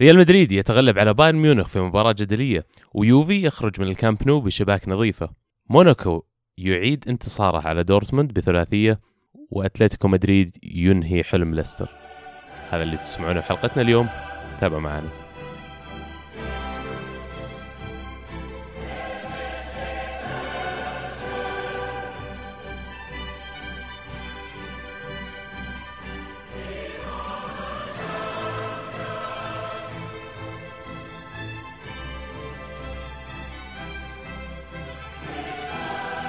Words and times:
ريال 0.00 0.18
مدريد 0.18 0.52
يتغلب 0.52 0.98
على 0.98 1.14
بايرن 1.14 1.36
ميونخ 1.36 1.68
في 1.68 1.80
مباراة 1.80 2.12
جدلية 2.12 2.66
ويوفي 2.94 3.42
يخرج 3.42 3.80
من 3.80 3.88
الكامب 3.88 4.18
نو 4.26 4.40
بشباك 4.40 4.88
نظيفة. 4.88 5.30
موناكو 5.70 6.24
يعيد 6.58 7.04
انتصاره 7.08 7.68
على 7.68 7.84
دورتموند 7.84 8.32
بثلاثية 8.32 9.00
وأتلتيكو 9.50 10.08
مدريد 10.08 10.56
ينهي 10.62 11.24
حلم 11.24 11.54
ليستر. 11.54 11.88
هذا 12.70 12.82
اللي 12.82 12.96
تسمعونه 12.96 13.40
في 13.40 13.46
حلقتنا 13.46 13.82
اليوم. 13.82 14.08
تابعوا 14.60 14.80
معنا. 14.80 15.08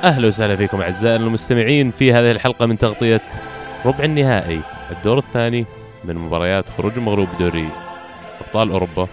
أهلا 0.03 0.27
وسهلا 0.27 0.55
فيكم 0.55 0.81
اعزائنا 0.81 1.23
المستمعين 1.25 1.91
في 1.91 2.13
هذه 2.13 2.31
الحلقة 2.31 2.65
من 2.65 2.77
تغطية 2.77 3.21
ربع 3.85 4.03
النهائي 4.03 4.61
الدور 4.91 5.17
الثاني 5.17 5.65
من 6.03 6.15
مباريات 6.15 6.69
خروج 6.69 6.97
المغلوب 6.97 7.27
بدوري 7.35 7.69
أبطال 8.41 8.69
أوروبا. 8.69 9.07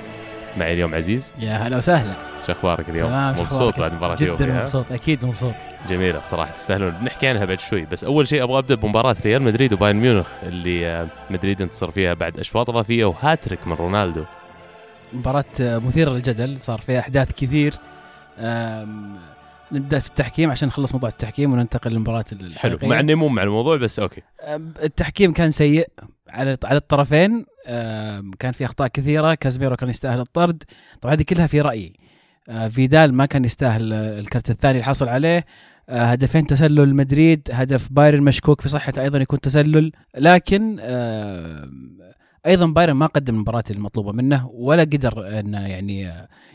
معي 0.57 0.73
اليوم 0.73 0.95
عزيز. 0.95 1.35
يا 1.39 1.53
هلا 1.53 1.77
وسهلا. 1.77 2.13
شو 2.47 2.53
أخبارك 2.53 2.89
اليوم؟ 2.89 3.09
تمام 3.09 3.41
مبسوط؟ 3.41 3.81
بعد 3.81 3.95
مباراة 3.95 4.17
جدا 4.17 4.31
يوفي 4.31 4.45
ها؟ 4.45 4.61
مبسوط 4.61 4.93
أكيد 4.93 5.25
مبسوط. 5.25 5.55
جميلة 5.89 6.21
صراحة 6.21 6.51
تستاهلون. 6.51 6.91
بنحكي 6.91 7.29
عنها 7.29 7.45
بعد 7.45 7.61
شوي 7.61 7.87
بس 7.87 8.05
أول 8.05 8.29
شيء 8.29 8.43
أبغى 8.43 8.59
أبدأ 8.59 8.75
بمباراة 8.75 9.17
ريال 9.25 9.43
مدريد 9.43 9.73
وبايرن 9.73 9.97
ميونخ 9.97 10.27
اللي 10.43 10.87
آه، 10.87 11.07
مدريد 11.31 11.63
انتصر 11.63 11.91
فيها 11.91 12.15
بعد 12.15 12.39
أشواط 12.39 12.71
إضافية 12.71 13.05
وهاتريك 13.05 13.67
من 13.67 13.73
رونالدو. 13.73 14.25
مباراة 15.13 15.45
آه، 15.61 15.79
مثيرة 15.79 16.11
للجدل 16.11 16.61
صار 16.61 16.79
فيها 16.79 17.01
أحداث 17.01 17.33
كثير. 17.33 17.75
نبدأ 19.73 19.99
في 19.99 20.09
التحكيم 20.09 20.51
عشان 20.51 20.69
نخلص 20.69 20.93
موضوع 20.93 21.11
التحكيم 21.11 21.53
وننتقل 21.53 21.91
للمباراة 21.91 22.25
حلو. 22.57 22.79
مع 22.83 23.01
إني 23.01 23.15
مو 23.15 23.29
مع 23.29 23.43
الموضوع 23.43 23.77
بس 23.77 23.99
okay. 23.99 24.23
التحكيم 24.83 25.33
كان 25.33 25.51
سيء 25.51 25.89
على 26.29 26.57
على 26.65 26.77
الطرفين. 26.77 27.47
كان 28.39 28.53
في 28.53 28.65
أخطاء 28.65 28.89
كثيرة. 28.89 29.35
كازميرو 29.35 29.77
كان 29.77 29.89
يستاهل 29.89 30.21
الطرد. 30.21 30.63
طبعا 31.01 31.15
هذه 31.15 31.23
كلها 31.23 31.47
في 31.47 31.61
رأيي. 31.61 31.93
آه، 32.49 32.69
فيدال 32.69 33.15
ما 33.15 33.27
كان 33.27 33.45
يستاهل 33.45 33.93
الكرت 33.93 34.51
الثاني 34.51 34.73
اللي 34.73 34.85
حصل 34.85 35.09
عليه. 35.09 35.45
آه، 35.89 36.05
هدفين 36.05 36.47
تسلل 36.47 36.95
مدريد 36.95 37.49
هدف 37.53 37.93
بايرن 37.93 38.23
مشكوك 38.23 38.61
في 38.61 38.69
صحته 38.69 39.03
أيضا 39.03 39.19
يكون 39.19 39.41
تسلل. 39.41 39.93
لكن 40.17 40.77
أيضا 42.47 42.67
بايرن 42.67 42.93
ما 42.93 43.07
قدم 43.07 43.35
المباراة 43.35 43.65
المطلوبة 43.71 44.13
منه 44.13 44.51
ولا 44.53 44.83
قدر 44.83 45.39
إنه 45.41 45.67
يعني 45.67 46.13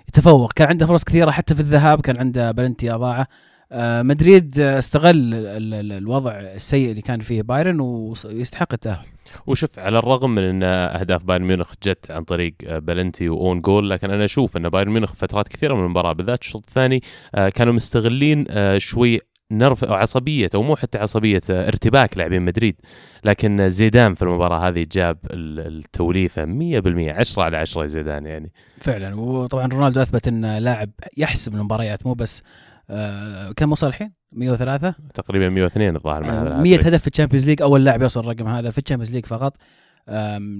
يتفوق. 0.09 0.53
كان 0.53 0.67
عنده 0.67 0.85
فرص 0.85 1.03
كثيرة 1.03 1.31
حتى 1.31 1.55
في 1.55 1.59
الذهاب 1.59 2.01
كان 2.01 2.17
عنده 2.19 2.51
بلنتي 2.51 2.91
أضاعه. 2.93 3.27
آه، 3.73 4.01
مدريد 4.01 4.59
استغل 4.59 5.09
ال- 5.33 5.73
ال- 5.73 5.91
الوضع 5.91 6.31
السيء 6.39 6.89
اللي 6.91 7.01
كان 7.01 7.19
فيه 7.19 7.41
بايرن 7.41 7.79
ويستحق 7.79 8.73
التأهل. 8.73 9.05
وشوف 9.47 9.79
على 9.79 9.99
الرغم 9.99 10.35
من 10.35 10.43
إن 10.43 10.63
أهداف 10.63 11.23
بايرن 11.25 11.43
ميونخ 11.45 11.73
جت 11.83 12.11
عن 12.11 12.23
طريق 12.23 12.53
آه، 12.67 12.79
بلنتي 12.79 13.29
و 13.29 13.37
own 13.37 13.61
goal 13.61 13.89
لكن 13.89 14.11
أنا 14.11 14.25
أشوف 14.25 14.57
إن 14.57 14.69
بايرن 14.69 14.91
ميونخ 14.91 15.13
فترات 15.13 15.47
كثيرة 15.47 15.73
من 15.75 15.83
المباراة 15.83 16.13
بالذات 16.13 16.41
الشوط 16.41 16.65
الثاني 16.67 17.01
آه، 17.35 17.49
كانوا 17.49 17.73
مستغلين 17.73 18.45
شوي 18.77 19.19
nerve 19.51 19.83
أو 19.83 19.93
عصبية 19.93 20.49
أو 20.55 20.63
مو 20.63 20.75
حتى 20.75 20.97
عصبية 20.97 21.41
آه، 21.49 21.67
ارتباك 21.67 22.17
لاعبين 22.17 22.41
مدريد. 22.41 22.75
لكن 23.23 23.59
آه، 23.59 23.67
زيدان 23.67 24.13
في 24.13 24.21
المباراة 24.21 24.67
هذه 24.67 24.85
جاب 24.91 25.17
ال- 25.25 25.67
التوليفة 25.77 26.45
100% 26.45 27.11
10 27.13 27.43
على 27.43 27.57
10 27.57 27.85
زيدان 27.87 28.25
يعني. 28.25 28.51
فعلا. 28.79 29.15
وطبعا 29.15 29.67
رونالدو 29.67 30.01
أثبت 30.01 30.27
انه 30.27 30.59
لاعب 30.59 30.89
يحسم 31.17 31.53
المباريات 31.55 32.05
مو 32.05 32.13
بس 32.13 32.43
آه، 32.89 33.51
كم 33.51 33.71
وصل 33.71 33.87
الحين؟ 33.87 34.11
103 34.31 34.93
تقريبا 35.13 35.49
102 35.49 35.95
الظاهر 35.95 36.23
مع 36.23 36.29
هذا 36.41 36.49
100 36.49 36.55
الهاتريك. 36.57 36.87
هدف 36.87 37.01
في 37.01 37.07
ال 37.07 37.11
Champions 37.11 37.47
League 37.49 37.61
أول 37.61 37.85
لاعب 37.85 38.01
يوصل 38.01 38.19
الرقم 38.19 38.47
هذا 38.47 38.69
في 38.69 38.77
ال 38.77 38.81
Champions 38.81 39.11
League 39.11 39.25
فقط. 39.25 39.57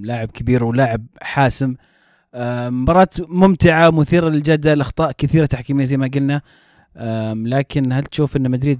لاعب 0.03 0.27
كبير 0.31 0.63
ولاعب 0.63 1.05
حاسم. 1.21 1.75
مباراة 2.69 3.07
ممتعة 3.19 3.89
مثيرة 3.89 4.29
للجدل 4.29 4.81
اخطاء 4.81 5.11
كثيرة 5.11 5.45
تحكيمية 5.45 5.85
زي 5.85 5.97
ما 5.97 6.09
قلنا. 6.15 6.41
لكن 7.35 7.91
هل 7.91 8.03
تشوف 8.03 8.37
إن 8.37 8.51
مدريد 8.51 8.79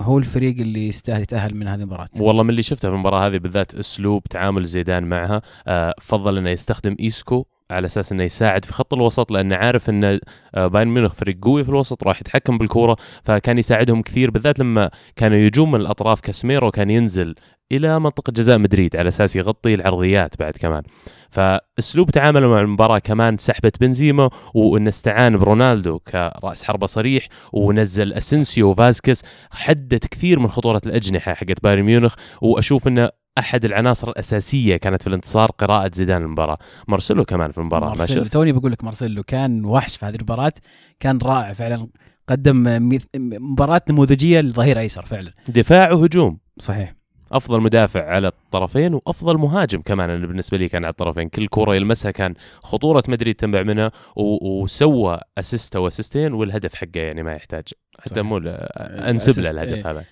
هو 0.00 0.18
الفريق 0.18 0.60
اللي 0.60 0.88
يستاهل 0.88 1.22
يتأهل 1.22 1.54
من 1.54 1.68
هذه 1.68 1.80
المباراة؟ 1.80 2.08
والله 2.20 2.42
من 2.42 2.50
اللي 2.50 2.62
شفته 2.62 2.88
في 2.88 2.94
المباراة 2.94 3.26
هذه 3.26 3.38
بالذات 3.38 3.74
أسلوب 3.74 4.24
تعامل 4.24 4.64
زيدان 4.64 5.04
معها 5.04 5.42
آه، 5.66 5.94
فضل 6.00 6.38
إنه 6.38 6.50
يستخدم 6.50 6.96
إيسكو 7.00 7.44
على 7.70 7.86
أساس 7.86 8.12
إنه 8.12 8.22
يساعد 8.22 8.64
في 8.64 8.72
خط 8.72 8.94
الوسط 8.94 9.30
لأنه 9.30 9.56
عارف 9.56 9.90
إن 9.90 10.20
آه، 10.54 10.66
بايرن 10.66 10.88
ميونخ 10.88 11.12
فريق 11.12 11.38
قوي 11.42 11.64
في 11.64 11.70
الوسط 11.70 12.04
راح 12.04 12.20
يتحكم 12.20 12.58
بالكورة. 12.58 12.96
فكان 13.24 13.58
يساعدهم 13.58 14.02
كثير 14.02 14.30
بالذات 14.30 14.58
لما 14.58 14.90
كانوا 15.16 15.36
يجون 15.36 15.70
من 15.70 15.80
الأطراف 15.80 16.20
كاسميرو 16.20 16.70
كان 16.70 16.90
ينزل 16.90 17.34
إلى 17.72 18.00
منطقة 18.00 18.30
جزاء 18.30 18.58
مدريد 18.58 18.96
على 18.96 19.08
أساس 19.08 19.36
يغطي 19.36 19.74
العرضيات 19.74 20.38
بعد 20.38 20.52
كمان. 20.52 20.82
فأسلوب 21.30 22.10
تعامله 22.10 22.48
مع 22.48 22.60
المباراة 22.60 22.98
كمان 22.98 23.38
سحبة 23.38 23.72
بنزيما 23.80 24.30
وانه 24.54 24.88
استعان 24.88 25.36
برونالدو 25.36 25.98
كرأس 25.98 26.64
حربة 26.64 26.86
صريح 26.86 27.26
ونزل 27.52 28.12
اسنسيو 28.12 28.70
وفازكس 28.70 29.24
حدت 29.50 30.06
كثير 30.06 30.38
من 30.38 30.48
خطورة 30.48 30.80
الأجنحة 30.86 31.34
حقت 31.34 31.62
بايرن 31.62 31.82
ميونخ. 31.82 32.14
وأشوف 32.42 32.88
إنه 32.88 33.10
أحد 33.38 33.64
العناصر 33.64 34.08
الأساسية 34.08 34.76
كانت 34.76 35.02
في 35.02 35.08
الانتصار 35.08 35.50
قراءة 35.50 35.90
زيدان 35.94 36.22
المباراة. 36.22 36.58
مارسيلو 36.88 37.24
كمان 37.24 37.52
في 37.52 37.58
المباراة 37.58 37.88
ما 37.88 37.96
مارسيلو 37.96 38.24
توني 38.24 38.52
بقول 38.52 38.72
لك 38.72 38.84
مارسيلو 38.84 39.22
كان 39.22 39.64
وحش 39.64 39.96
في 39.96 40.06
هذه 40.06 40.14
المباراة. 40.14 40.52
كان 41.00 41.18
رائع 41.18 41.52
فعلا 41.52 41.88
قدم 42.28 42.88
مباراة 43.16 43.82
نموذجية 43.90 44.40
لظهير 44.40 44.78
أيسر 44.78 45.06
فعلا. 45.06 45.32
دفاع 45.48 45.92
وهجوم. 45.92 46.38
صحيح. 46.58 46.94
أفضل 47.32 47.60
مدافع 47.60 48.10
على 48.10 48.28
الطرفين 48.28 48.94
وأفضل 48.94 49.38
مهاجم 49.38 49.80
كمان 49.80 50.10
أنا 50.10 50.26
بالنسبة 50.26 50.58
لي 50.58 50.68
كان 50.68 50.84
على 50.84 50.90
الطرفين. 50.90 51.28
كل 51.28 51.48
كرة 51.48 51.74
يلمسها 51.74 52.10
كان 52.10 52.34
خطورة 52.62 53.02
مدريد 53.08 53.34
تنبع 53.34 53.62
منها 53.62 53.92
وسوى 54.16 55.20
assist 55.38 55.76
أو 55.76 55.88
assist 55.88 56.21
ين 56.21 56.32
والهدف 56.32 56.74
حقه 56.74 57.00
يعني 57.00 57.22
ما 57.22 57.32
يحتاج. 57.32 57.64
حتى. 57.98 58.22
مو 58.22 58.38
أنسب 58.38 59.42
له 59.42 59.50
الهدف 59.50 59.86
إيه. 59.86 59.90
هذا. 59.90 60.04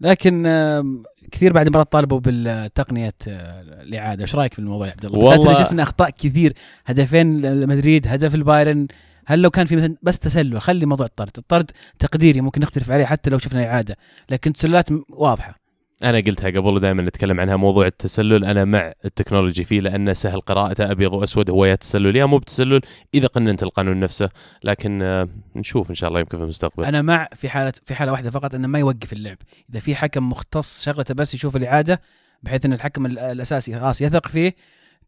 لكن 0.00 0.42
كثير 1.32 1.52
بعد 1.52 1.66
المباراة 1.66 1.84
طالبوا 1.84 2.20
بالتقنيه 2.20 3.14
آه، 3.28 3.60
الإعادة، 3.62 4.22
إيش 4.22 4.34
رأيك 4.34 4.52
في 4.52 4.58
الموضوع 4.58 4.86
يا 4.86 4.92
عبد 4.92 5.04
الله؟ 5.04 5.18
والله- 5.18 5.52
شفنا 5.64 5.82
أخطاء 5.82 6.10
كثير 6.10 6.52
هدفين 6.86 7.40
لمدريد 7.40 8.08
هدف 8.08 8.34
البايرن. 8.34 8.86
هل 9.26 9.42
لو 9.42 9.50
كان 9.50 9.66
في 9.66 9.76
مثلا 9.76 9.96
بس 10.02 10.18
تسلل 10.18 10.60
خلي 10.60 10.86
موضوع 10.86 11.06
الطرد، 11.06 11.30
الطرد 11.38 11.70
تقديري 11.98 12.40
ممكن 12.40 12.60
نختلف 12.60 12.90
عليه 12.90 13.04
حتى 13.04 13.30
لو 13.30 13.38
شفنا 13.38 13.66
إعادة، 13.66 13.96
لكن 14.30 14.52
تسللات 14.52 14.88
واضحة. 15.10 15.65
أنا 16.04 16.18
قلتها 16.18 16.50
قبل 16.50 16.74
ودائما 16.74 17.02
نتكلم 17.02 17.40
عنها 17.40 17.56
موضوع 17.56 17.86
التسلل. 17.86 18.44
أنا 18.44 18.64
مع 18.64 18.92
التكنولوجي 19.04 19.64
فيه 19.64 19.80
لأنه 19.80 20.12
سهل 20.12 20.40
قراءته 20.40 20.90
أبيض 20.90 21.12
وأسود 21.12 21.50
هو 21.50 21.64
يا 21.64 21.74
تسلل 21.74 22.16
يا 22.16 22.24
مو 22.24 22.38
بتسلل 22.38 22.80
إذا 23.14 23.26
قننت 23.26 23.62
القانون 23.62 24.00
نفسه. 24.00 24.30
لكن 24.64 25.02
آه، 25.02 25.28
نشوف 25.56 25.90
إن 25.90 25.94
شاء 25.94 26.08
الله 26.08 26.20
يمكن 26.20 26.36
في 26.38 26.42
المستقبل. 26.44 26.84
أنا 26.84 27.02
مع 27.02 27.28
في 27.34 27.48
حالة 27.48 27.72
في 27.86 27.94
حالة 27.94 28.12
واحدة 28.12 28.30
فقط 28.30 28.54
إنه 28.54 28.68
ما 28.68 28.78
يوقف 28.78 29.12
اللعب، 29.12 29.36
إذا 29.70 29.80
في 29.80 29.94
حكم 29.94 30.28
مختص 30.28 30.84
شغلته 30.84 31.14
بس 31.14 31.34
يشوف 31.34 31.56
الإعادة 31.56 32.00
بحيث 32.42 32.64
إن 32.64 32.72
الحكم 32.72 33.06
ال- 33.06 33.18
الأساسي 33.18 33.80
خلاص 33.80 34.00
يثق 34.00 34.28
فيه 34.28 34.54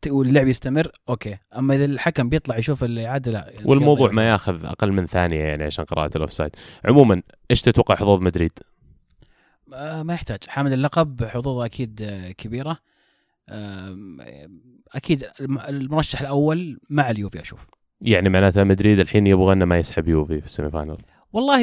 واللعب 0.06 0.48
يستمر 0.48 0.92
أوكي، 1.08 1.36
أما 1.58 1.74
إذا 1.74 1.84
الحكم 1.84 2.28
بيطلع 2.28 2.58
يشوف 2.58 2.84
الإعادة 2.84 3.32
لا. 3.32 3.52
والموضوع 3.64 4.10
ما 4.10 4.28
ياخذ 4.28 4.64
أقل 4.64 4.92
من 4.92 5.06
ثانية 5.06 5.40
يعني 5.40 5.64
عشان 5.64 5.84
قراءة 5.84 6.10
الأوفسايد. 6.16 6.50
عموما 6.84 7.22
إيش 7.50 7.62
تتوقع 7.62 7.94
حظوظ 7.94 8.20
مدريد؟ 8.20 8.52
ما 10.02 10.14
يحتاج. 10.14 10.38
حامل 10.48 10.72
اللقب 10.72 11.24
حظوظه 11.24 11.64
أكيد 11.64 12.02
آه، 12.02 12.30
كبيرة. 12.32 12.78
آم، 13.50 14.18
أكيد 14.92 15.24
الم- 15.40 15.58
المرشح 15.58 16.20
الأول 16.20 16.80
مع 16.90 17.10
اليوفي 17.10 17.40
أشوف. 17.42 17.66
يعني 18.00 18.28
معناتها 18.28 18.64
مدريد 18.64 18.98
الحين 18.98 19.26
يبغى 19.26 19.52
إنه 19.52 19.64
ما 19.64 19.78
يسحب 19.78 20.08
يوفي 20.08 20.38
في 20.38 20.44
ال 20.44 20.50
semi 20.50 20.70
final 20.70 20.96
والله 21.32 21.62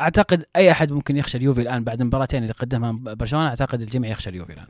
أعتقد 0.00 0.44
أي 0.56 0.70
أحد 0.70 0.92
ممكن 0.92 1.16
يخشى 1.16 1.38
اليوفي 1.38 1.60
الآن 1.60 1.84
بعد 1.84 2.00
المباراتين 2.00 2.42
اللي 2.42 2.52
قدمها 2.52 2.92
برشلونة 3.14 3.48
أعتقد 3.48 3.80
الجميع 3.80 4.10
يخشى 4.10 4.30
اليوفي 4.30 4.52
الآن. 4.52 4.66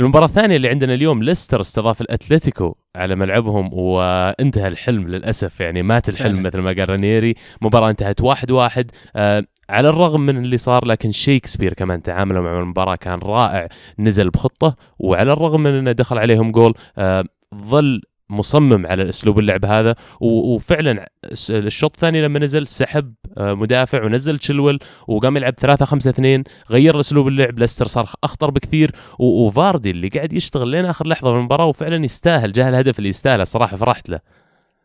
المباراة 0.00 0.26
الثانية 0.26 0.56
اللي 0.56 0.68
عندنا 0.68 0.94
اليوم 0.94 1.22
ليستر 1.22 1.60
استضاف 1.60 2.00
الأتلتيكو 2.00 2.74
على 2.96 3.16
ملعبهم 3.16 3.74
وانتهى 3.74 4.68
الحلم 4.68 5.08
للأسف 5.08 5.60
يعني 5.60 5.82
مات 5.82 6.08
الحلم. 6.08 6.42
مثل 6.42 6.58
ما 6.58 6.72
قال 6.72 6.88
رانيري 6.88 7.34
مباراة 7.62 7.90
انتهت 7.90 8.20
واحد 8.20 8.50
واحد 8.50 8.90
آه 9.16 9.44
على 9.70 9.88
الرغم 9.88 10.20
من 10.20 10.36
اللي 10.36 10.58
صار 10.58 10.84
لكن 10.84 11.12
شيكسبير 11.12 11.74
كمان 11.74 12.02
تعامله 12.02 12.40
مع 12.40 12.58
المباراة 12.60 12.96
كان 12.96 13.18
رائع 13.18 13.68
نزل 13.98 14.30
بخطة 14.30 14.76
وعلى 14.98 15.32
الرغم 15.32 15.60
من 15.60 15.70
إنه 15.70 15.92
دخل 15.92 16.18
عليهم 16.18 16.50
جول 16.50 16.74
آه 16.98 17.24
ظل 17.54 18.02
مصمم 18.30 18.86
على 18.86 19.08
أسلوب 19.08 19.38
اللعب 19.38 19.64
هذا 19.64 19.94
وفعلا 20.20 21.08
الشوط 21.50 21.94
الثاني 21.94 22.22
لما 22.22 22.38
نزل 22.38 22.66
سحب 22.66 23.12
آه، 23.38 23.54
مدافع 23.54 24.04
ونزل 24.04 24.38
تشيلويل 24.38 24.78
وقام 25.08 25.36
يلعب 25.36 25.54
3 25.58 25.84
5 25.84 26.10
2 26.10 26.44
غير 26.70 27.00
أسلوب 27.00 27.28
اللعب 27.28 27.58
ليستر 27.58 27.86
صار 27.86 28.10
أخطر 28.24 28.50
بكثير 28.50 28.90
وفاردي 29.18 29.90
اللي 29.90 30.08
قاعد 30.08 30.32
يشتغل 30.32 30.68
لين 30.68 30.84
آخر 30.84 31.06
لحظة 31.06 31.32
في 31.32 31.38
المباراة 31.38 31.66
وفعلا 31.66 32.04
يستاهل 32.04 32.52
جاه 32.52 32.68
الهدف 32.68 32.98
اللي 32.98 33.08
يستاهله 33.08 33.44
صراحة 33.44 33.76
فرحت 33.76 34.08
له. 34.08 34.20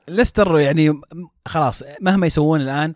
ليستر 0.10 0.60
يعني 0.60 1.02
خلاص 1.46 1.84
مهما 2.02 2.28
يسوون 2.28 2.62
الآن 2.62 2.94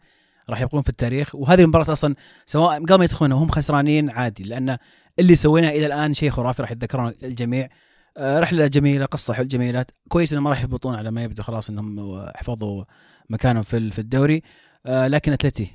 راح 0.50 0.62
يبقون 0.62 0.82
في 0.82 0.90
التاريخ 0.90 1.36
وهذه 1.36 1.62
المباراة 1.62 1.92
أصلا 1.92 2.16
سواء 2.46 2.98
ما 2.98 3.04
يدخلون 3.04 3.32
وهم 3.32 3.50
خسرانين 3.50 4.10
عادي 4.10 4.44
لأن 4.44 4.78
اللي 5.20 5.36
سويناه 5.36 5.70
إلى 5.70 5.86
الآن 5.86 6.14
شيء 6.14 6.30
خرافي 6.30 6.62
راح 6.62 6.72
يتذكرون 6.72 7.14
الجميع. 7.24 7.70
رحلة 8.18 8.68
جميلة 8.68 9.06
قصة 9.06 9.34
حل 9.34 9.48
جميلة 9.48 9.86
كويس 10.10 10.32
إنهم 10.32 10.44
ما 10.44 10.50
راح 10.50 10.62
يهبطون 10.62 10.96
على 10.96 11.12
ما 11.12 11.24
يبدو 11.24 11.44
خلاص 11.44 11.70
إنهم 11.70 12.26
حفظوا 12.36 12.84
مكانهم 13.30 13.64
في 13.64 13.92
في 13.92 14.00
الدوري 14.00 14.44
آه، 14.86 15.08
لكن 15.08 15.34
أتلتي 15.34 15.72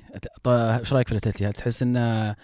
إيش 0.47 0.93
رأيك 0.93 1.07
في 1.07 1.11
الأتلتي؟ 1.11 1.45
هل 1.45 1.53
تحس 1.53 1.83
إنه 1.83 2.35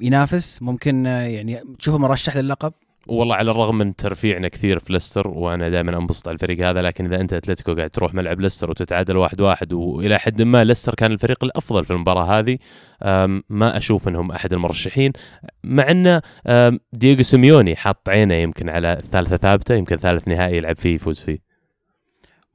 ينافس 0.00 0.62
ممكن 0.62 1.06
آه، 1.06 1.22
يعني 1.22 1.62
تشوفه 1.78 1.98
مرشح 1.98 2.36
للقب؟ 2.36 2.72
والله 3.06 3.36
على 3.36 3.50
الرغم 3.50 3.78
من 3.78 3.96
ترفيعنا 3.96 4.48
كثير 4.48 4.78
في 4.78 4.92
ليستر 4.92 5.28
وأنا 5.28 5.68
دائما 5.68 5.98
أنبسط 5.98 6.28
على 6.28 6.34
الفريق 6.34 6.68
هذا 6.68 6.82
لكن 6.82 7.06
إذا 7.06 7.20
أنت 7.20 7.32
أتلتيكو 7.32 7.74
قاعد 7.74 7.90
تروح 7.90 8.14
ملعب 8.14 8.40
ليستر 8.40 8.70
وتتعادل 8.70 9.16
واحد 9.16 9.40
واحد 9.40 9.72
وإلى 9.72 10.18
حد 10.18 10.42
ما 10.42 10.64
ليستر 10.64 10.94
كان 10.94 11.12
الفريق 11.12 11.44
الأفضل 11.44 11.84
في 11.84 11.90
المباراة 11.90 12.38
هذه 12.38 12.58
ما 13.48 13.76
أشوف 13.76 14.08
إنهم 14.08 14.30
أحد 14.30 14.52
المرشحين. 14.52 15.12
مع 15.64 15.90
إن 15.90 16.20
دييغو 16.92 17.22
سيميوني 17.22 17.76
حاط 17.76 18.08
عينه 18.08 18.34
يمكن 18.34 18.68
على 18.68 18.98
ثالثة 19.12 19.36
ثابتة 19.36 19.74
يمكن 19.74 19.96
ثالث 19.96 20.28
نهائي 20.28 20.56
يلعب 20.56 20.76
فيه 20.76 20.94
يفوز 20.94 21.20
فيه. 21.20 21.38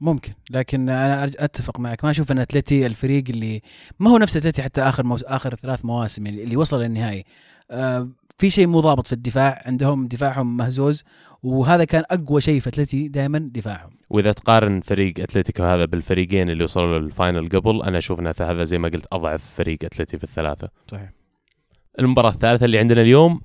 ممكن 0.00 0.32
لكن 0.50 0.88
أنا 0.88 1.24
أتفق 1.24 1.80
معك. 1.80 2.04
ما 2.04 2.10
أشوف 2.10 2.32
إن 2.32 2.38
أتلتي 2.38 2.86
الفريق 2.86 3.24
اللي 3.30 3.62
ما 3.98 4.10
هو 4.10 4.18
نفس 4.18 4.36
أتلتي 4.36 4.62
حتى 4.62 4.80
آخر 4.82 5.04
موس... 5.04 5.24
آخر 5.24 5.54
ثلاث 5.54 5.84
مواسم 5.84 6.26
اللي 6.26 6.56
وصل 6.56 6.82
للنهائي. 6.82 7.24
في 8.38 8.50
شيء 8.50 8.66
مو 8.66 8.80
ضابط 8.80 9.06
في 9.06 9.12
الدفاع 9.12 9.62
عندهم 9.66 10.08
دفاعهم 10.08 10.56
مهزوز 10.56 11.04
وهذا 11.42 11.84
كان 11.84 12.02
أقوى 12.10 12.40
شيء 12.40 12.60
في 12.60 12.68
أتلتي 12.68 13.08
دائما 13.08 13.38
دفاعهم. 13.38 13.90
وإذا 14.10 14.32
تقارن 14.32 14.80
فريق 14.80 15.20
أتلتيكو 15.20 15.62
هذا 15.62 15.84
بالفريقين 15.84 16.50
اللي 16.50 16.64
وصلوا 16.64 16.98
لل 16.98 17.12
final 17.12 17.48
قبل 17.48 17.82
أنا 17.82 17.98
أشوف 17.98 18.20
إن 18.20 18.32
هذا 18.40 18.64
زي 18.64 18.78
ما 18.78 18.88
قلت 18.88 19.06
أضعف 19.12 19.44
فريق 19.56 19.78
أتلتي 19.84 20.18
في 20.18 20.24
الثلاثة. 20.24 20.68
صحيح. 20.90 21.10
المباراة 21.98 22.30
الثالثة 22.30 22.64
اللي 22.64 22.78
عندنا 22.78 23.00
اليوم 23.00 23.40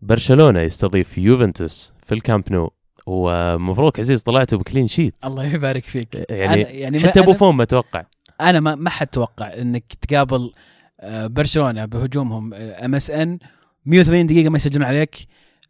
برشلونة 0.00 0.60
يستضيف 0.60 1.18
يوفنتوس 1.18 1.92
في 2.06 2.14
الكامب 2.14 2.52
نو. 2.52 2.70
ومبروك 3.06 3.98
عزيز 3.98 4.22
طلعتوا 4.22 4.58
ب 4.58 4.63
clean 4.63 4.86
sheet. 4.86 5.14
الله 5.24 5.54
يبارك 5.54 5.84
فيك. 5.84 6.26
يعني 6.30 6.62
أنا 6.62 6.70
يعني 6.70 7.00
حتى 7.00 7.20
بوفون 7.20 7.54
ما 7.54 7.64
توقع. 7.64 8.04
أنا 8.40 8.60
ما 8.60 8.74
ما 8.74 8.90
حد 8.90 9.06
توقع 9.06 9.46
إنك 9.46 9.84
تقابل 10.00 10.52
آه، 11.00 11.26
برشلونة 11.26 11.84
بهجومهم 11.84 12.54
MSN 12.54 13.38
180 13.88 14.26
دقيقة 14.26 14.50
ما 14.50 14.56
يسجلون 14.56 14.84
عليك 14.86 15.16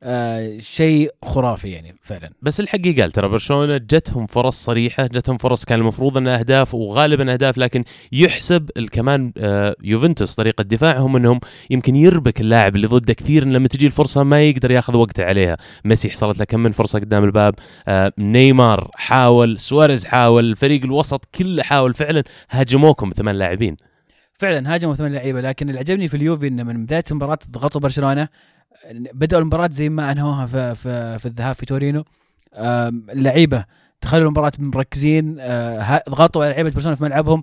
آه، 0.03 0.59
شيء 0.59 1.11
خرافي 1.25 1.69
يعني 1.70 1.94
فعلا. 2.03 2.31
بس 2.43 2.61
الحق 2.61 2.79
قال 3.00 3.12
ترى 3.12 3.29
برشلونة 3.29 3.76
جتهم 3.76 4.26
فرص 4.26 4.65
صريحة 4.65 5.06
جتهم 5.06 5.37
فرص 5.37 5.65
كان 5.65 5.81
المفروض 5.81 6.17
انها 6.17 6.38
أهداف 6.38 6.75
وغالبا 6.75 7.32
أهداف 7.32 7.59
لكن 7.59 7.85
يحسب 8.12 8.70
كمان 8.93 9.32
آه، 9.38 9.76
يوفنتوس 9.82 10.35
طريقة 10.35 10.62
دفاعهم 10.62 11.17
إنهم 11.17 11.41
يمكن 11.70 11.97
يربك 11.97 12.41
اللاعب 12.41 12.76
اللي 12.76 12.87
ضده 12.87 13.15
كثير 13.15 13.43
إن 13.43 13.53
لما 13.53 13.69
تجي 13.69 13.87
الفرصة 13.87 14.23
ما 14.23 14.43
يقدر 14.43 14.71
ياخذ 14.71 14.97
وقته 14.97 15.25
عليها. 15.25 15.56
ميسي 15.85 16.11
حصلت 16.11 16.38
له 16.38 16.44
كم 16.44 16.61
من 16.61 16.73
فرصة 16.73 16.99
قدام 16.99 17.25
الباب 17.25 17.55
آه، 17.88 18.12
نيمار 18.19 18.91
حاول 18.94 19.59
سواريز 19.59 20.05
حاول 20.05 20.44
الفريق 20.44 20.85
الوسط 20.85 21.25
كله 21.35 21.62
حاول 21.62 21.94
فعلا 21.94 22.23
هاجموكم 22.50 23.12
ثمان 23.17 23.37
لاعبين. 23.37 23.76
فعلا 24.38 24.75
هاجموا 24.75 24.94
ثمان 24.94 25.12
لعيبة 25.12 25.40
لكن 25.40 25.69
اللي 25.69 25.79
عجبني 25.79 26.08
في 26.08 26.17
اليوفي 26.17 26.49
إنه 26.49 26.62
من 26.62 26.85
بداية 26.85 27.05
المباراة 27.11 27.38
ضغطوا 27.50 27.81
برشلونة. 27.81 28.29
بدأوا 28.93 29.40
المباراة 29.40 29.69
زي 29.73 29.88
ما 29.88 30.12
أنهوها 30.12 30.46
في 30.46 30.75
في, 30.75 31.19
في 31.19 31.26
الذهاب 31.26 31.55
في 31.55 31.67
تورينو. 31.67 32.05
اللعيبة 32.56 33.64
دخلوا 34.02 34.25
المباراة 34.25 34.52
مركزين 34.58 35.37
آه، 35.40 36.02
ضغطوا 36.08 36.44
على 36.44 36.52
لعيبة 36.52 36.70
برشلونة 36.70 36.96
في 36.96 37.05
ملعبهم. 37.05 37.43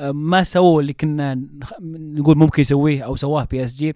ما 0.00 0.42
سووا 0.42 0.80
اللي 0.80 0.92
كنا 0.92 1.40
نقول 1.80 2.38
ممكن 2.38 2.62
يسويه 2.62 3.02
أو 3.02 3.16
سواه 3.16 3.44
PSG. 3.44 3.94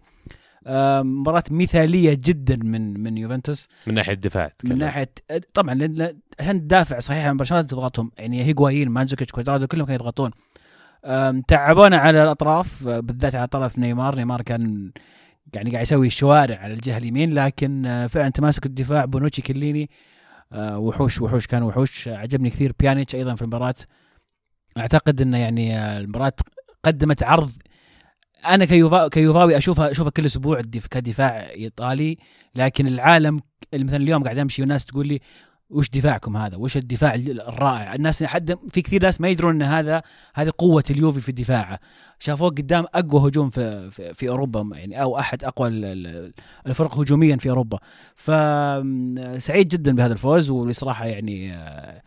مباراة 1.02 1.44
مثالية 1.50 2.14
جدا 2.14 2.56
من 2.56 3.00
من 3.00 3.16
يوفنتوس. 3.16 3.68
من 3.86 3.94
ناحية 3.94 4.12
الدفاع 4.12 4.52
من. 4.64 4.78
ناحية 4.78 5.12
طبعا 5.54 5.74
عشان 6.40 6.60
تدافع 6.60 6.98
صحيح 6.98 7.26
عن 7.26 7.36
برشلونة 7.36 7.62
تضغطهم. 7.62 8.10
يعني 8.18 8.44
هيغوايين 8.44 8.88
مانزوكيتش 8.88 9.32
كوادرادو 9.32 9.66
كلهم 9.66 9.86
كانوا 9.86 10.00
يضغطون. 10.00 10.30
تعبونا 11.48 11.96
على 11.96 12.22
الأطراف 12.22 12.88
بالذات 12.88 13.34
على 13.34 13.46
طرف 13.46 13.78
نيمار. 13.78 14.16
نيمار 14.16 14.42
كان 14.42 14.92
يعني 15.54 15.70
قاعد 15.70 15.82
يسوي 15.82 16.06
الشوارع 16.06 16.56
على 16.56 16.74
الجهة 16.74 16.98
اليمين 16.98 17.34
لكن 17.34 17.86
أه، 17.86 18.06
فعلا 18.06 18.28
تماسك 18.28 18.66
الدفاع. 18.66 19.04
بونوتشي 19.04 19.42
كيليني 19.42 19.90
أه، 20.52 20.78
وحوش 20.78 21.20
وحوش 21.20 21.46
كان 21.46 21.62
وحوش. 21.62 22.08
عجبني 22.08 22.50
كثير 22.50 22.72
بيانيتش 22.78 23.14
أيضا 23.14 23.34
في 23.34 23.42
المباراة. 23.42 23.74
أعتقد 24.78 25.20
إنه 25.20 25.38
يعني 25.38 25.78
أه، 25.78 25.98
المباراة 25.98 26.32
قدمت 26.84 27.22
عرض. 27.22 27.52
أنا 28.46 28.64
كيوفا 28.64 29.08
كيوفاوي 29.08 29.56
أشوفها 29.56 29.90
أشوفها 29.90 30.10
كل 30.10 30.26
أسبوع 30.26 30.60
كدفاع 30.90 31.50
إيطالي 31.50 32.16
لكن 32.54 32.86
العالم 32.86 33.40
مثلا 33.74 33.96
اليوم 33.96 34.24
قاعد 34.24 34.38
أمشي 34.38 34.62
وناس 34.62 34.84
تقول 34.84 35.08
لي 35.08 35.20
وش 35.70 35.90
دفاعكم 35.90 36.36
هذا؟ 36.36 36.56
وش 36.56 36.76
الدفاع 36.76 37.14
الرائع؟ 37.14 37.94
الناس 37.94 38.22
حد 38.24 38.58
في 38.68 38.82
كثير 38.82 39.02
ناس 39.02 39.20
ما 39.20 39.28
يدرون 39.28 39.54
إن 39.54 39.62
هذا 39.62 40.02
هذه 40.34 40.52
قوة 40.58 40.84
اليوفي 40.90 41.20
في 41.20 41.32
دفاعه، 41.32 41.78
شافوه 42.18 42.48
قدام 42.48 42.84
أقوى 42.94 43.28
هجوم 43.28 43.50
في 43.50 43.90
في, 43.90 44.14
في 44.14 44.28
أوروبا 44.28 44.76
يعني 44.76 45.02
أو 45.02 45.18
أحد 45.18 45.44
أقوى 45.44 45.68
ال- 45.68 45.84
ال- 45.84 46.32
الفرق 46.66 46.98
هجوميا 46.98 47.36
في 47.36 47.50
أوروبا، 47.50 47.78
فسعيد 48.16 49.68
جدا 49.68 49.94
بهذا 49.96 50.12
الفوز 50.12 50.50
والصراحة 50.50 51.06
يعني 51.06 51.52
آه، 51.52 52.02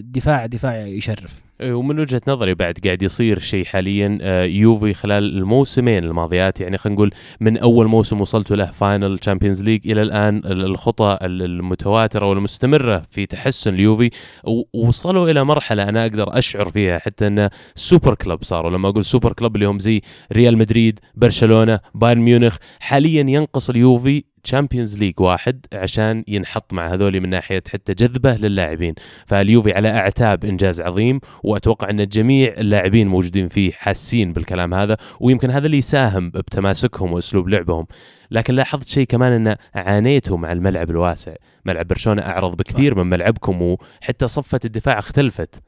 دفاع 0.00 0.46
دفاع 0.46 0.86
يشرف. 0.86 1.42
إيه، 1.60 1.72
ومن 1.72 1.98
وجهة 2.00 2.20
نظري 2.28 2.54
بعد 2.54 2.78
قاعد 2.84 3.02
يصير 3.02 3.38
شيء 3.38 3.64
حاليا 3.64 4.18
آه، 4.22 4.44
يوفي 4.44 4.94
خلال 4.94 5.36
الموسمين 5.38 6.04
الماضيات. 6.04 6.60
يعني 6.60 6.78
خلينا 6.78 6.94
نقول 6.96 7.10
من 7.40 7.56
أول 7.58 7.86
موسم 7.86 8.20
وصلتوا 8.20 8.56
له 8.56 8.64
final 8.66 9.18
Champions 9.18 9.62
League 9.62 9.90
إلى 9.90 10.02
الآن 10.02 10.36
ال- 10.38 10.64
الخطى 10.64 11.18
ال- 11.22 11.42
المتواترة 11.42 12.26
والمستمرة 12.26 13.02
في 13.10 13.26
تحسن 13.26 13.74
اليوفي. 13.74 14.10
و- 14.44 14.62
ووصلوا 14.72 15.30
إلى 15.30 15.44
مرحلة 15.44 15.88
أنا 15.88 16.02
أقدر 16.02 16.38
أشعر 16.38 16.70
فيها 16.70 16.98
حتى 16.98 17.26
إن 17.26 17.48
super 17.74 18.14
club 18.14 18.42
صاروا. 18.44 18.70
لما 18.70 18.88
أقول 18.88 19.04
super 19.04 19.32
club 19.32 19.54
اللي 19.54 19.66
هم 19.66 19.78
زي 19.78 20.00
ريال 20.32 20.58
مدريد 20.58 21.00
برشلونة 21.14 21.80
بايرن 21.94 22.20
ميونخ 22.20 22.56
حاليا 22.80 23.20
ينقص 23.28 23.70
اليوفي 23.70 24.24
Champions 24.44 24.98
League 24.98 25.20
واحد 25.20 25.66
عشان 25.72 26.24
ينحط 26.28 26.72
مع 26.72 26.92
هذول 26.94 27.20
من 27.20 27.28
ناحية 27.28 27.62
حتى 27.72 27.94
جذبه 27.94 28.34
للاعبين. 28.34 28.94
فاليوفي 29.26 29.72
على 29.72 29.88
أعتاب 29.90 30.44
إنجاز 30.44 30.80
عظيم 30.80 31.20
وأتوقع 31.42 31.90
أن 31.90 32.08
جميع 32.08 32.54
اللاعبين 32.58 33.08
موجودين 33.08 33.48
فيه 33.48 33.72
حاسين 33.72 34.32
بالكلام 34.32 34.74
هذا 34.74 34.96
ويمكن 35.20 35.50
هذا 35.50 35.66
اللي 35.66 35.78
يساهم 35.78 36.30
بتماسكهم 36.30 37.12
وأسلوب 37.12 37.48
لعبهم. 37.48 37.86
لكن 38.30 38.54
لاحظت 38.54 38.88
شيء 38.88 39.06
كمان 39.06 39.46
أن 39.46 39.56
عانيتوا 39.74 40.36
مع 40.36 40.52
الملعب 40.52 40.90
الواسع. 40.90 41.34
ملعب 41.64 41.86
برشلونة 41.86 42.22
أعرض 42.22 42.56
بكثير 42.56 42.94
من 42.94 43.06
ملعبكم 43.06 43.62
وحتى 43.62 44.28
صفة 44.28 44.60
الدفاع 44.64 44.98
اختلفت. 44.98 45.62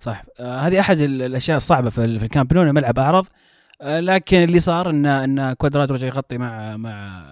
صح 0.00 0.24
آه 0.40 0.58
هذه 0.58 0.80
أحد 0.80 0.98
ال- 1.00 1.22
الأشياء 1.22 1.56
الصعبة 1.56 1.90
في, 1.90 2.04
ال- 2.04 2.18
في 2.18 2.24
الكامب 2.24 2.54
نو 2.54 2.72
ملعب 2.72 2.98
أعرض. 2.98 3.26
آه 3.82 4.00
لكن 4.00 4.42
اللي 4.42 4.58
صار 4.58 4.90
ان 4.90 5.06
إن 5.06 5.52
كوادرادو 5.52 5.94
رجع 5.94 6.06
يغطي 6.06 6.38
مع 6.38 6.76
مع 6.76 7.22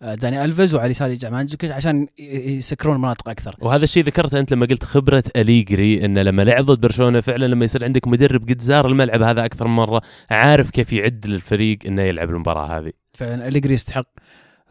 داني 0.00 0.44
ألفيز 0.44 0.74
وعلى 0.74 0.86
اليسار 0.86 1.10
يجي 1.10 1.72
عشان 1.72 2.06
يسكرون 2.18 2.96
المناطق 2.96 3.28
أكثر. 3.28 3.56
وهذا 3.60 3.84
الشيء 3.84 4.04
ذكرته 4.04 4.38
أنت 4.38 4.52
لما 4.52 4.66
قلت 4.66 4.84
خبرة 4.84 5.24
أليجري 5.36 6.04
انه 6.04 6.22
لما 6.22 6.42
لعب 6.42 6.64
ضد 6.64 6.80
برشلونة 6.80 7.20
فعلا 7.20 7.46
لما 7.46 7.64
يصير 7.64 7.84
عندك 7.84 8.08
مدرب 8.08 8.48
قد 8.48 8.60
زار 8.60 8.86
الملعب 8.86 9.22
هذا 9.22 9.44
أكثر 9.44 9.68
من 9.68 9.74
مرة 9.74 10.02
عارف 10.30 10.70
كيف 10.70 10.92
يعد 10.92 11.26
للفريق 11.26 11.78
إنه 11.86 12.02
يلعب 12.02 12.30
المباراة 12.30 12.78
هذه. 12.78 12.92
فعلا 13.14 13.48
أليجري 13.48 13.74
يستحق 13.74 14.08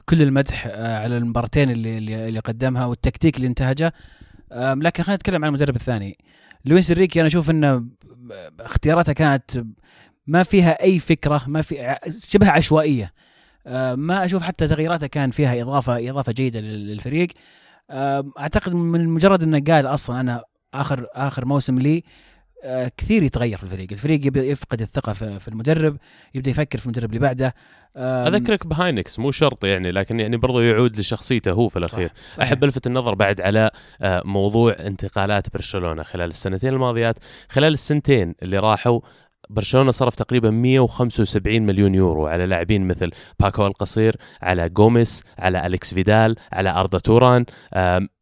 كل 0.10 0.22
المدح 0.22 0.68
آه، 0.68 1.00
على 1.00 1.18
المباراتين 1.18 1.70
اللي 1.70 1.98
اللي 1.98 2.40
قدمها 2.40 2.86
والتكتيك 2.86 3.36
اللي 3.36 3.48
انتهجه. 3.48 3.94
لكن 4.56 5.04
خلينا 5.04 5.16
نتكلم 5.16 5.46
عن 5.46 5.50
المدرب 5.50 5.76
الثاني. 5.76 6.18
لويس 6.66 6.92
إنريكي 6.92 7.20
أنا 7.20 7.28
أشوف 7.28 7.50
إنه 7.50 7.86
اختياراته 8.60 9.14
كانت 9.14 9.66
ما 10.28 10.44
فيها 10.44 10.84
أي 10.84 11.00
فكرة 11.00 11.42
ما 11.48 11.62
في 11.62 11.96
شبه 12.28 12.50
عشوائية. 12.50 13.04
آه، 13.04 13.26
ما 13.96 14.26
أشوف 14.26 14.44
حتى 14.44 14.68
تغييراته 14.68 15.08
كان 15.08 15.32
فيها 15.32 15.62
إضافة 15.62 16.10
إضافة 16.10 16.32
جيدة 16.32 16.60
لل- 16.60 16.88
للفريق. 16.88 17.28
آم، 17.92 18.32
أعتقد 18.40 18.74
من 18.74 19.08
مجرد 19.10 19.44
إنه 19.44 19.60
قال 19.68 19.88
أصلا 19.88 20.20
أنا 20.20 20.44
آخر 20.74 21.08
آخر 21.14 21.46
موسم 21.46 21.80
لي 21.80 22.04
آه، 22.64 22.92
كثير 22.98 23.24
يتغير 23.24 23.58
في 23.58 23.64
الفريق. 23.64 23.88
الفريق 23.92 24.28
يبدا 24.28 24.44
يفقد 24.44 24.82
الثقة 24.82 25.14
في 25.14 25.48
المدرب 25.48 25.98
يبدأ 26.36 26.52
يفكر 26.52 26.78
في 26.80 26.86
المدرب 26.86 27.10
اللي 27.10 27.20
بعده. 27.20 27.54
أذكرك 27.98 28.68
بهاينكس 28.68 29.20
مو 29.20 29.32
شرط 29.32 29.66
يعني 29.66 29.92
لكن 29.92 30.20
يعني 30.20 30.38
برضو 30.38 30.60
يعود 30.60 31.00
لشخصيته 31.00 31.52
هو 31.52 31.70
في 31.70 31.80
الأخير. 31.80 32.12
صحيح. 32.34 32.42
أحب 32.48 32.64
ألفت 32.64 32.88
النظر 32.88 33.16
بعد 33.16 33.42
على 33.42 33.72
آه، 34.02 34.22
موضوع 34.26 34.76
انتقالات 34.80 35.54
برشلونة 35.54 36.04
خلال 36.04 36.30
السنتين 36.30 36.74
الماضيات. 36.74 37.16
خلال 37.50 37.74
السنتين 37.74 38.36
اللي 38.44 38.60
راحوا 38.60 39.00
برشلونة 39.50 39.92
صرف 39.92 40.16
تقريبا 40.16 40.50
175 40.50 41.62
مليون 41.62 41.96
يورو 41.96 42.28
على 42.28 42.46
لاعبين 42.46 42.88
مثل 42.88 43.12
باكو 43.40 43.68
الكاسير 43.68 44.16
على 44.42 44.70
جوميس 44.70 45.24
على 45.40 45.66
أليكس 45.66 45.94
فيدال 45.94 46.36
على 46.54 46.70
أردا 46.70 47.00
توران. 47.00 47.46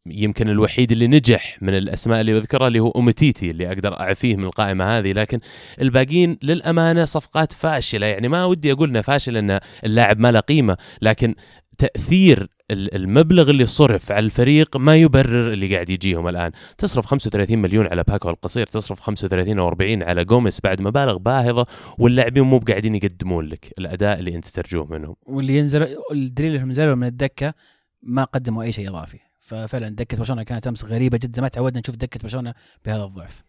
يمكن 0.06 0.48
الوحيد 0.48 0.92
اللي 0.92 1.06
نجح 1.06 1.58
من 1.62 1.76
الأسماء 1.76 2.20
اللي 2.20 2.38
أذكرها 2.38 2.68
اللي 2.68 2.80
هو 2.80 2.90
اومتيتي 2.90 3.50
اللي 3.50 3.68
أقدر 3.68 4.00
أعفيه 4.00 4.36
من 4.36 4.44
القائمة 4.44 4.98
هذه 4.98 5.12
لكن 5.12 5.40
الباقيين 5.80 6.38
للأمانة 6.42 7.04
صفقات 7.04 7.52
فاشلة. 7.52 8.06
يعني 8.06 8.28
ما 8.28 8.44
ودي 8.44 8.72
أقول 8.72 8.88
إنها 8.88 9.02
فاشلة 9.02 9.38
إن 9.38 9.60
اللاعب 9.84 10.18
ما 10.18 10.32
له 10.32 10.40
قيمة 10.40 10.76
لكن 11.02 11.34
تأثير 11.78 12.48
المبلغ 12.70 13.50
اللي 13.50 13.66
صرف 13.66 14.12
على 14.12 14.24
الفريق 14.24 14.76
ما 14.76 14.96
يبرر 14.96 15.52
اللي 15.52 15.74
قاعد 15.74 15.88
يجيهم 15.88 16.28
الآن. 16.28 16.52
تصرف 16.78 17.06
35 17.06 17.58
مليون 17.58 17.86
على 17.86 18.04
باكو 18.08 18.30
القصير 18.30 18.66
تصرف 18.66 19.00
35 19.00 19.58
أو 19.58 19.68
40 19.68 20.02
على 20.02 20.24
جوميس 20.24 20.60
بعد 20.60 20.82
مبالغ 20.82 21.16
باهظة 21.16 21.66
واللاعبين 21.98 22.42
مو 22.42 22.58
قاعدين 22.58 22.94
يقدمون 22.94 23.46
لك 23.46 23.72
الأداء 23.78 24.18
اللي 24.18 24.34
أنت 24.34 24.46
ترجوه 24.46 24.86
منهم. 24.86 25.16
واللي 25.26 25.58
ينزل 25.58 25.88
الدليل 26.12 26.54
انهم 26.54 26.68
نزلوا 26.68 26.94
من 26.94 27.06
الدكة 27.06 27.54
ما 28.02 28.24
قدموا 28.24 28.62
أي 28.62 28.72
شيء 28.72 28.90
إضافي. 28.90 29.18
ففعلا 29.40 29.88
دكة 29.88 30.16
برشلونة 30.16 30.42
كانت 30.42 30.66
أمس 30.66 30.84
غريبة 30.84 31.18
جدا 31.22 31.42
ما 31.42 31.48
تعودنا 31.48 31.80
نشوف 31.80 31.96
دكة 31.96 32.20
برشلونة 32.22 32.54
بهذا 32.86 33.04
الضعف. 33.04 33.42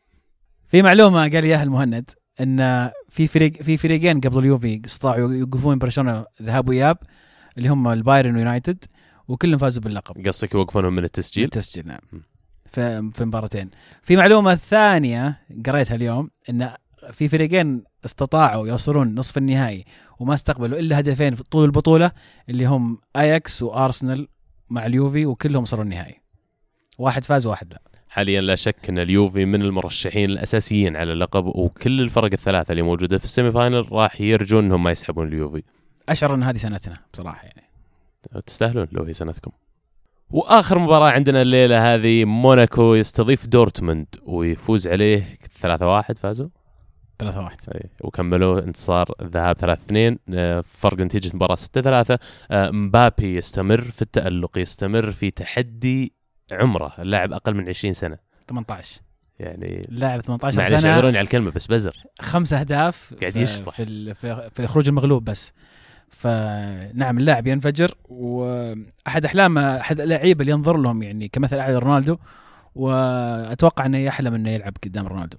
في 0.68 0.82
معلومة 0.82 1.20
قال 1.20 1.32
لي 1.32 1.48
إياها 1.48 1.64
المهند 1.64 2.10
إن 2.42 2.92
في 3.10 3.28
فريق 3.28 3.62
في 3.62 3.78
فريقين 3.78 4.20
قبل 4.20 4.40
اليوفي 4.40 4.82
استطاعوا 4.86 5.34
يوقفون 5.34 5.78
برشلونة 5.78 6.26
ذهاب 6.42 6.70
وإياب 6.70 6.98
اللي 7.58 7.70
هم 7.70 7.88
البايرن 7.88 8.36
ويونايتد. 8.36 8.86
وكلهم 9.28 9.58
فازوا 9.58 9.84
باللقب. 9.84 10.28
قصدك 10.28 10.54
يوقفونهم 10.54 10.96
من 10.96 11.04
التسجيل؟ 11.04 11.46
التسجيل 11.46 11.88
نعم. 11.88 12.00
في 12.66 13.12
في 13.14 13.26
مباراتين. 13.26 13.72
في 14.04 14.16
معلومة 14.16 14.56
ثانية 14.56 15.42
قريتها 15.66 15.96
اليوم 15.96 16.30
إن 16.50 16.74
في 17.12 17.30
فريقين 17.30 17.84
استطاعوا 18.06 18.68
يوصلون 18.68 19.16
نصف 19.16 19.38
النهائي 19.38 19.86
وما 20.20 20.34
استقبلوا 20.34 20.80
إلا 20.80 21.00
هدفين 21.00 21.36
في 21.36 21.44
طول 21.44 21.66
البطولة 21.66 22.12
اللي 22.50 22.66
هم 22.66 22.98
اياكس 23.16 23.64
وارسنال 23.64 24.28
مع 24.70 24.86
اليوفي 24.86 25.26
وكلهم 25.26 25.62
وصلوا 25.62 25.84
النهائي. 25.84 26.22
واحد 26.98 27.24
فاز 27.24 27.48
وواحد 27.48 27.74
لا. 27.74 27.82
حاليا 28.10 28.42
لا 28.42 28.56
شك 28.56 28.90
إن 28.90 29.00
اليوفي 29.00 29.46
من 29.46 29.62
المرشحين 29.62 30.30
الأساسيين 30.30 30.96
على 30.96 31.14
اللقب 31.14 31.46
وكل 31.46 32.02
الفرق 32.02 32.30
الثلاثة 32.34 32.72
اللي 32.72 32.82
موجودة 32.82 33.18
في 33.18 33.26
ال 33.26 33.52
semi-final 33.52 33.92
راح 33.92 34.22
يرجون 34.22 34.66
إنهم 34.66 34.84
ما 34.84 34.92
يسحبون 34.92 35.28
اليوفي. 35.28 35.64
أشعر 36.10 36.36
إن 36.36 36.44
هذه 36.44 36.58
سنتنا 36.58 36.96
بصراحة 37.14 37.44
يعني. 37.44 37.64
تستاهلون 38.46 38.88
لو 38.92 39.04
هي 39.04 39.14
سنتكم. 39.14 39.52
وآخر 40.30 40.80
مباراة 40.80 41.10
عندنا 41.10 41.42
الليلة 41.42 41.94
هذه 41.94 42.26
موناكو 42.26 42.96
يستضيف 42.96 43.48
دورتموند 43.48 44.08
ويفوز 44.26 44.88
عليه 44.88 45.38
3-1 45.62 46.18
فازوا؟ 46.18 46.48
3 47.20 47.40
1 47.40 47.58
أي، 47.76 47.90
وكملوا 48.02 48.60
انتصار 48.60 49.12
الذهاب 49.22 49.58
3-2 49.58 50.18
آه، 50.34 50.62
فرق 50.62 51.00
نتيجة 51.00 51.30
المباراه 51.30 51.56
6-3 51.56 52.18
آه، 52.52 52.72
مبابي 52.72 53.36
يستمر 53.36 53.82
في 53.82 54.02
التألق 54.02 54.58
يستمر 54.58 55.12
في 55.12 55.32
تحدي 55.32 56.14
عمره 56.52 56.94
اللاعب 57.00 57.34
أقل 57.34 57.54
من 57.54 57.70
20 57.70 57.94
سنة. 57.94 58.18
18 58.48 59.02
يعني 59.40 59.88
لاعب 59.90 60.22
18 60.22 60.58
معلش 60.58 60.82
سنة. 60.82 60.92
اعذروني 60.92 61.18
على 61.18 61.26
الكلمة 61.26 61.52
بس 61.52 61.68
بزر. 61.68 62.04
خمس 62.20 62.54
أهداف 62.54 63.14
قاعد 63.22 63.36
يشطح. 63.36 63.76
في 63.76 64.14
في, 64.14 64.50
في 64.56 64.68
خروج 64.68 64.88
المغلوب 64.88 65.24
بس. 65.26 65.54
فنعم 66.10 67.18
اللاعب 67.18 67.48
ينفجر 67.48 67.96
وأحد 68.10 69.26
احلامه 69.26 69.62
أحد 69.80 70.00
اللعيبة 70.00 70.42
اللي 70.42 70.52
ينظر 70.52 70.78
لهم 70.78 71.04
يعني 71.04 71.28
كمثل 71.28 71.58
أعلى 71.58 71.78
رونالدو 71.78 72.18
وأتوقع 72.76 73.86
إنه 73.86 73.98
يحلم 73.98 74.34
إنه 74.34 74.50
يلعب 74.50 74.74
قدام 74.84 75.08
رونالدو 75.08 75.38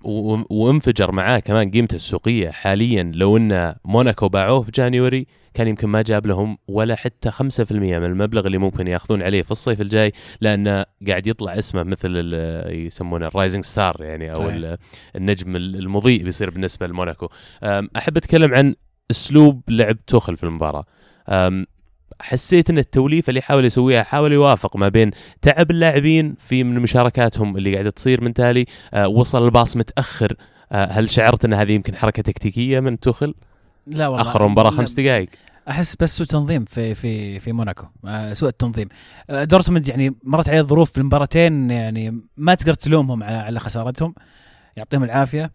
وانفجر 0.51 1.13
معاه 1.13 1.39
كمان 1.39 1.71
قيمته 1.71 1.95
السوقية 1.95 2.51
حاليا 2.51 3.13
لو 3.15 3.37
إن 3.37 3.75
موناكو 3.85 4.29
باعوه 4.29 4.63
في 4.63 4.71
January 4.71 5.27
كان 5.55 5.69
يمكن 5.69 5.89
ما 5.89 6.03
جاب 6.03 6.27
لهم 6.27 6.59
ولا 6.69 6.95
حتى 6.97 7.31
5% 7.31 7.43
من 7.73 8.05
المبلغ 8.05 8.47
اللي 8.47 8.59
ممكن 8.59 8.87
يأخذون 8.89 9.23
عليه 9.23 9.43
في 9.43 9.51
الصيف 9.51 9.81
الجاي 9.81 10.13
لأنه 10.41 10.85
قاعد 11.09 11.27
يطلع 11.27 11.59
اسمه 11.59 11.83
مثل 11.83 12.17
يسمونه 12.71 13.27
ال 13.27 13.32
rising 13.32 13.65
star 13.65 13.97
يعني 14.01 14.31
أو 14.31 14.35
صحيح. 14.35 14.55
ال- 14.55 14.79
النجم 15.17 15.57
المضيء 15.57 16.23
بيصير 16.25 16.51
بالنسبة 16.51 16.87
لموناكو 16.87 17.29
أحب 17.97 18.17
أتكلم 18.17 18.55
عن 18.55 18.75
أسلوب 19.11 19.63
لعب 19.69 19.97
توخل 20.07 20.37
في 20.37 20.45
المباراة. 20.45 20.85
حسيت 22.21 22.71
إن 22.71 22.79
التوليفة 22.79 23.31
اللي 23.31 23.41
حاول 23.41 23.65
يسويها 23.65 24.03
حاول 24.03 24.33
يوافق 24.33 24.77
ما 24.77 24.89
بين 24.89 25.11
تعب 25.43 25.71
اللاعبين 25.71 26.35
في 26.39 26.65
من 26.65 26.81
مشاركاتهم 26.81 27.57
اللي 27.57 27.73
قاعدة 27.73 27.91
تصير 27.91 28.25
من 28.25 28.35
تالي 28.35 28.67
آه، 28.95 29.09
وصل 29.09 29.45
الباص 29.45 29.77
متأخر. 29.77 30.37
آه، 30.73 30.87
هل 30.87 31.11
شعرت 31.11 31.45
إن 31.45 31.55
هذه 31.55 31.73
يمكن 31.73 31.97
حركة 31.97 32.23
تكتيكية 32.23 32.81
من 32.81 33.01
توخل؟ 33.01 33.35
لا 33.87 34.09
والله. 34.09 34.23
آخر 34.23 34.47
المباراه 34.47 34.71
خمس 34.71 34.93
دقائق 34.93 35.29
أحس 35.69 35.97
بس 36.01 36.17
سوء 36.19 36.27
تنظيم 36.27 36.65
في 36.65 36.95
في 36.95 37.41
في 37.41 37.53
موناكو. 37.53 37.87
آه، 38.07 38.33
سوء 38.33 38.49
التنظيم. 38.49 38.89
آه، 39.31 39.45
دورتموند 39.45 39.89
يعني 39.89 40.15
مرت 40.25 40.49
عليه 40.49 40.63
ظروف 40.63 40.91
في 40.91 40.99
المباراتين 40.99 41.71
يعني 41.71 42.21
ما 42.37 42.55
تقدر 42.55 42.75
تلومهم 42.75 43.23
على 43.23 43.37
على 43.37 43.61
خسارتهم. 43.61 44.15
يعطيهم 44.77 45.05
العافية. 45.05 45.51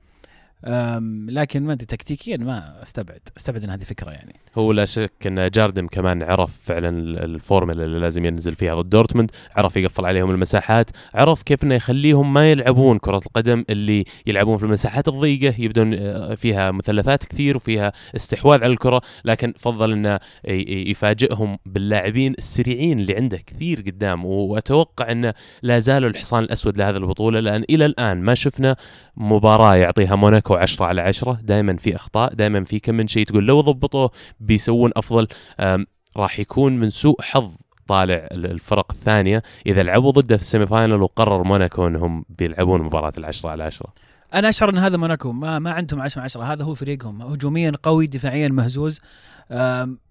لكن 1.29 1.63
ما 1.63 1.73
أدري 1.73 1.85
تكتيكيا 1.85 2.37
ما 2.37 2.81
أستبعد 2.81 3.19
أستبعد 3.37 3.63
إن 3.63 3.69
هذه 3.69 3.83
فكرة 3.83 4.11
يعني. 4.11 4.35
هو 4.57 4.71
لا 4.71 4.85
شك 4.85 5.27
إن 5.27 5.49
جارديم 5.49 5.87
كمان 5.87 6.23
عرف 6.23 6.59
فعلا 6.63 6.89
الفورمولا 7.23 7.85
اللي 7.85 7.99
لازم 7.99 8.25
ينزل 8.25 8.55
فيها 8.55 8.75
ضد 8.75 8.89
دورتموند 8.89 9.31
عرف 9.55 9.77
يقفل 9.77 10.05
عليهم 10.05 10.31
المساحات 10.31 10.89
عرف 11.13 11.43
كيف 11.43 11.63
إنه 11.63 11.75
يخليهم 11.75 12.33
ما 12.33 12.51
يلعبون 12.51 12.97
كرة 12.97 13.21
القدم 13.25 13.65
اللي 13.69 14.05
يلعبون 14.27 14.57
في 14.57 14.63
المساحات 14.63 15.07
الضيقة 15.07 15.55
يبدون 15.59 15.93
آه، 15.93 16.35
فيها 16.35 16.71
مثلثات 16.71 17.25
كثير 17.25 17.55
وفيها 17.57 17.91
استحواذ 18.15 18.63
على 18.63 18.73
الكرة 18.73 19.01
لكن 19.25 19.53
فضل 19.57 19.91
إنه 19.91 20.19
يفاجئهم 20.89 21.57
باللاعبين 21.65 22.33
السريعين 22.37 22.99
اللي 22.99 23.15
عنده 23.15 23.37
كثير 23.37 23.81
قدام 23.81 24.25
وأتوقع 24.25 25.11
إنه 25.11 25.33
لا 25.61 25.79
زالوا 25.79 26.09
الحصان 26.09 26.43
الأسود 26.43 26.77
لهذه 26.77 26.97
البطولة 26.97 27.39
لأن 27.39 27.63
إلى 27.69 27.85
الآن 27.85 28.21
ما 28.21 28.35
شفنا 28.35 28.75
مباراة 29.17 29.75
يعطيها 29.75 30.15
موناكو 30.15 30.50
10 30.57 30.85
على 30.85 31.01
10 31.01 31.39
دائما 31.43 31.75
في 31.77 31.95
أخطاء 31.95 32.33
دائما 32.33 32.63
في 32.63 32.79
كم 32.79 32.95
من 32.95 33.07
شيء 33.07 33.25
تقول 33.25 33.45
لو 33.47 33.61
ضبطوه 33.61 34.11
بيسوون 34.39 34.91
أفضل. 34.95 35.27
راح 36.17 36.39
يكون 36.39 36.77
من 36.77 36.89
سوء 36.89 37.21
حظ 37.21 37.51
طالع 37.87 38.15
ال- 38.31 38.45
الفرق 38.51 38.91
الثانية 38.91 39.43
إذا 39.65 39.83
لعبوا 39.83 40.11
ضده 40.11 40.37
في 40.37 40.41
ال 40.43 40.65
semi-final 40.67 41.01
وقرر 41.01 41.43
موناكو 41.43 41.87
انهم 41.87 42.25
بيلعبون 42.29 42.81
مباراة 42.81 43.13
العشرة 43.17 43.49
على 43.49 43.63
عشرة. 43.63 43.93
أنا 44.33 44.49
أشعر 44.49 44.69
إن 44.69 44.77
هذا 44.77 44.97
موناكو 44.97 45.31
ما 45.31 45.59
ما 45.59 45.71
عندهم 45.71 46.01
10 46.01 46.21
10 46.21 46.43
هذا 46.43 46.63
هو 46.63 46.73
فريقهم. 46.73 47.21
هجوميا 47.21 47.71
قوي 47.83 48.07
دفاعيا 48.07 48.47
مهزوز. 48.47 48.99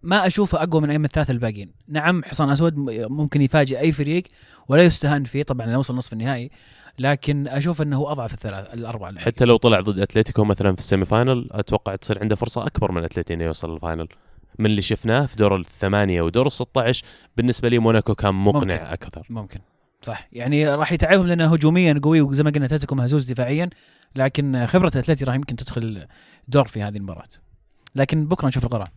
ما 0.03 0.27
أشوفه 0.27 0.63
أقوى 0.63 0.81
من 0.81 0.91
اي 0.91 0.99
من 0.99 1.05
الثلاثة 1.05 1.33
الباقيين. 1.33 1.73
نعم 1.89 2.23
حصان 2.25 2.51
أسود 2.51 2.75
ممكن 3.11 3.43
يفاجئ 3.43 3.81
أي 3.81 3.93
فريق 3.93 4.23
ولا 4.69 4.83
يستهان 4.83 5.25
فيه 5.25 5.43
طبعا 5.43 5.67
لو 5.67 5.79
وصل 5.79 5.97
نصف 5.97 6.13
النهائي 6.13 6.51
لكن 6.99 7.49
أشوف 7.49 7.83
إنه 7.83 7.97
هو 7.97 8.13
أضعف 8.13 8.35
الثلاث 8.35 8.75
الأربعة 8.75 9.09
الباقيين. 9.09 9.33
حتى 9.33 9.45
لو 9.45 9.57
طلع 9.57 9.81
ضد 9.81 9.99
أتلتيكو 9.99 10.45
مثلا 10.45 10.73
في 10.75 10.79
ال 10.79 11.05
semi-final 11.05 11.49
أتوقع 11.53 11.97
تصير 11.97 12.19
عنده 12.21 12.37
فرصة 12.37 12.67
أكبر 12.67 12.93
من 12.93 13.05
اتلتي 13.05 13.35
إنه 13.35 13.45
يوصل 13.45 13.75
ال 13.75 13.80
final. 13.80 14.09
من 14.59 14.67
اللي 14.67 14.83
شفناه 14.83 15.27
في 15.27 15.37
دور 15.37 15.57
الثمانية 15.57 16.23
ودور 16.23 16.47
ال 16.47 16.53
16 16.53 17.05
بالنسبة 17.37 17.69
لي 17.69 17.79
موناكو 17.79 18.15
كان 18.15 18.35
مقنع 18.35 18.61
ممكن. 18.61 18.71
أكثر. 18.71 19.27
ممكن. 19.31 19.61
صح. 20.03 20.29
يعني 20.33 20.75
راح 20.75 20.93
يتعبهم 20.93 21.27
لأنه 21.27 21.53
هجوميا 21.53 22.01
قوي 22.03 22.21
وزي 22.21 22.43
ما 22.43 22.51
قلنا 22.51 22.67
أتلتيكو 22.67 22.95
مهزوز 22.95 23.25
دفاعيا 23.25 23.71
لكن 24.17 24.67
خبرة 24.67 24.89
أتلتي 24.89 25.25
راح 25.25 25.35
يمكن 25.35 25.57
تدخل 25.57 26.07
دور 26.49 26.69
في 26.69 26.83
هذه 26.83 26.97
المباراة. 26.97 27.29
لكن 27.95 28.27
بكرة 28.27 28.49
نشوف 28.49 28.65
القرعة. 28.65 28.89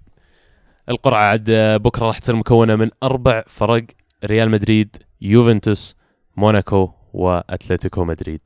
القرعة 0.89 1.23
عاد 1.23 1.51
بكرة 1.81 2.05
راح 2.05 2.19
تصير 2.19 2.35
مكونة 2.35 2.75
من 2.75 2.89
أربع 3.03 3.43
فرق 3.47 3.85
ريال 4.25 4.49
مدريد 4.49 4.97
يوفنتوس 5.21 5.95
موناكو 6.37 6.91
وأتلتيكو 7.13 8.05
مدريد. 8.05 8.41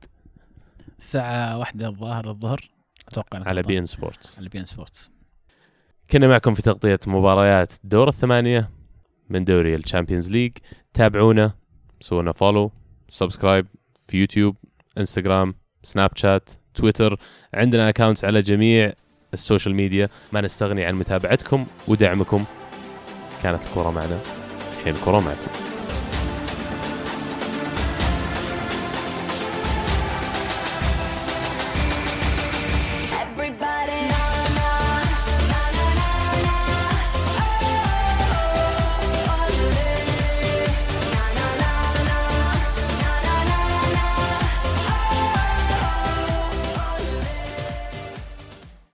الساعة 0.98 1.58
واحدة 1.58 1.88
الظاهر 1.88 2.30
الظهر 2.30 2.70
أتوقع 3.08 3.48
على 3.48 3.62
beIN 3.62 3.86
Sports. 3.86 4.38
على 4.38 4.48
beIN 4.48 4.64
Sports. 4.64 5.10
كنا 6.10 6.28
معكم 6.28 6.54
في 6.54 6.62
تغطية 6.62 6.98
مباريات 7.06 7.72
دور 7.84 8.08
الثمانية 8.08 8.70
من 9.30 9.44
دوري 9.44 9.74
ال 9.74 9.80
Champions 9.80 10.30
League. 10.30 10.52
تابعونا 10.94 11.52
سوونا 12.00 12.32
follow 12.32 12.72
subscribe 13.08 13.66
في 14.06 14.16
يوتيوب 14.16 14.56
انستغرام 14.98 15.54
سناب 15.82 16.10
شات 16.14 16.50
تويتر 16.74 17.20
عندنا 17.54 17.88
accounts 17.88 18.24
على 18.24 18.42
جميع 18.42 18.92
ال 19.34 19.40
social 19.40 19.74
media. 19.74 20.08
ما 20.32 20.40
نستغني 20.40 20.84
عن 20.84 20.94
متابعتكم 20.94 21.66
ودعمكم. 21.88 22.44
كانت 23.42 23.62
الكرة 23.62 23.90
معنا. 23.90 24.20
الحين 24.78 24.94
الكرة 24.94 25.20
معكم. 25.20 25.67